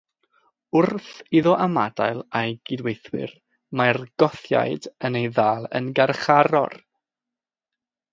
Wrth 0.79 1.09
iddo 1.39 1.51
ymadael 1.65 2.21
â'i 2.39 2.55
gydweithwyr, 2.69 3.35
mae'r 3.81 3.99
Gothiaid 4.23 4.89
yn 5.11 5.19
ei 5.21 5.29
ddal 5.37 5.69
yn 5.81 5.91
garcharor. 6.01 6.75